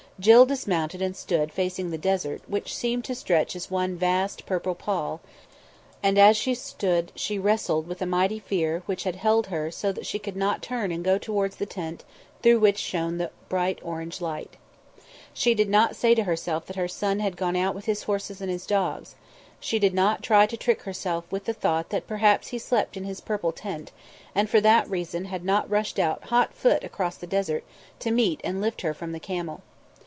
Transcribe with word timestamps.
Jill 0.19 0.45
dismounted 0.45 1.01
and 1.01 1.17
stood 1.17 1.51
facing 1.51 1.89
the 1.89 1.97
desert, 1.97 2.43
which 2.45 2.75
seemed 2.75 3.03
to 3.05 3.15
stretch 3.15 3.55
as 3.55 3.71
one 3.71 3.95
vast 3.95 4.45
purple 4.45 4.75
pall; 4.75 5.19
and 6.03 6.19
as 6.19 6.37
she 6.37 6.53
stood 6.53 7.11
she 7.15 7.39
wrestled 7.39 7.87
with 7.87 8.03
a 8.03 8.05
mighty 8.05 8.37
fear 8.37 8.83
which 8.85 9.05
held 9.05 9.47
her 9.47 9.71
so 9.71 9.91
that 9.91 10.05
she 10.05 10.19
could 10.19 10.35
not 10.35 10.61
turn 10.61 10.91
and 10.91 11.03
go 11.03 11.17
towards 11.17 11.55
the 11.55 11.65
tent 11.65 12.03
through 12.43 12.59
which 12.59 12.77
shone 12.77 13.17
the 13.17 13.31
orange 13.83 14.21
light. 14.21 14.57
She 15.33 15.55
did 15.55 15.69
not 15.71 15.95
say 15.95 16.13
to 16.13 16.25
herself 16.25 16.67
that 16.67 16.75
her 16.75 16.87
son 16.87 17.19
had 17.19 17.35
gone 17.35 17.55
out 17.55 17.73
with 17.73 17.85
his 17.85 18.03
horses 18.03 18.41
and 18.41 18.51
his 18.51 18.67
dogs; 18.67 19.15
she 19.59 19.79
did 19.79 19.95
not 19.95 20.21
try 20.21 20.45
to 20.45 20.55
trick 20.57 20.83
herself 20.83 21.25
with 21.31 21.45
the 21.45 21.53
thought 21.53 21.89
that 21.89 22.05
perhaps 22.05 22.49
he 22.49 22.59
slept 22.59 22.95
in 22.95 23.05
his 23.05 23.21
purple 23.21 23.51
tent, 23.51 23.91
and 24.35 24.51
for 24.51 24.61
that 24.61 24.87
reason 24.87 25.25
had 25.25 25.43
not 25.43 25.67
rushed 25.67 25.97
out 25.97 26.25
hot 26.25 26.53
foot 26.53 26.83
across 26.83 27.15
the 27.17 27.25
desert 27.25 27.63
to 27.97 28.11
meet 28.11 28.39
and 28.43 28.61
lift 28.61 28.81
her 28.81 28.93
from 28.93 29.13
the 29.13 29.19
camel. 29.19 29.63